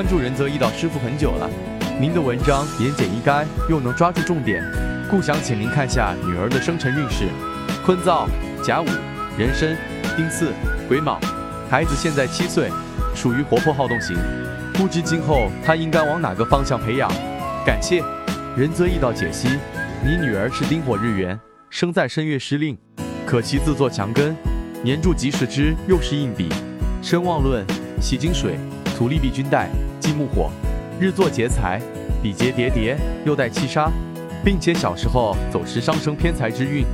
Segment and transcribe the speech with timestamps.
[0.00, 1.46] 关注仁泽易道师傅很久了，
[2.00, 4.64] 您的文章言简意赅，又能抓住重点，
[5.10, 7.28] 故想请您看下女儿的生辰运势：
[7.84, 8.26] 坤燥、
[8.64, 8.86] 甲午、
[9.36, 9.76] 壬申、
[10.16, 10.54] 丁巳、
[10.88, 11.20] 癸卯。
[11.68, 12.70] 孩子现在七岁，
[13.14, 14.16] 属于活泼好动型，
[14.72, 17.12] 不知今后她应该往哪个方向培养？
[17.66, 18.02] 感谢
[18.56, 19.48] 仁泽易道解析：
[20.02, 21.38] 你女儿是丁火日元，
[21.68, 22.74] 生在申月失令，
[23.26, 24.34] 可惜自作强根，
[24.82, 26.48] 年柱吉时之又是硬笔，
[27.02, 27.62] 身旺论
[28.00, 28.58] 喜金水，
[28.96, 29.68] 土利必均带。
[30.10, 30.50] 忌木火，
[30.98, 31.80] 日作劫财，
[32.20, 33.88] 比劫叠叠，又带七杀，
[34.44, 36.84] 并且小时候走时伤生偏财之运，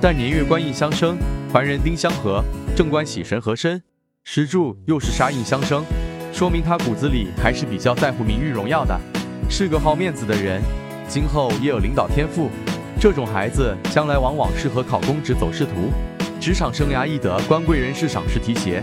[0.00, 1.16] 但年月官印相生，
[1.52, 2.42] 还人丁相合，
[2.74, 3.80] 正官喜神合身，
[4.24, 5.84] 时柱又是杀印相生，
[6.32, 9.00] 说明他骨子里还是比较在乎名誉荣耀的，
[9.48, 10.60] 是个好面子的人，
[11.06, 12.50] 今后也有领导天赋。
[12.98, 15.92] 这种孩子将来往往适合考公职走仕途，
[16.40, 18.82] 职场生涯易得官贵人士赏识提携，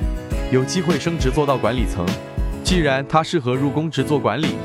[0.49, 2.05] 有机会升职做到管理层。
[2.71, 4.55] 既然他适合入公职做管理，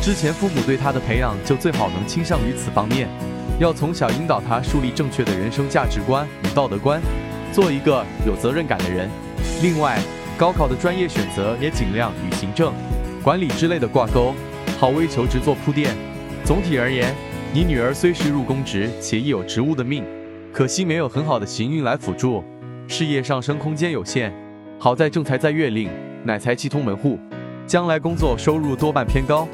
[0.00, 3.08] 之前父母对他的培养就最好能倾向于此方面，
[3.58, 7.02] 要从小引导他树立正确的人生价值观与道德观，
[7.50, 9.10] 做一个有责任感的人。
[9.64, 9.98] 另外，
[10.38, 12.72] 高考的专业选择也尽量与行政、
[13.20, 14.32] 管理之类的挂钩，
[14.78, 15.92] 好为求职做铺垫。
[16.44, 17.12] 总体而言，
[17.52, 20.04] 你女儿虽是入公职且亦有职务的命，
[20.52, 22.44] 可惜没有很好的行运来辅助，
[22.86, 24.32] 事业上升空间有限。
[24.78, 25.90] 好在正财在月令，
[26.22, 27.18] 乃财气通门户。
[27.66, 29.46] 将来工作收入多半偏高。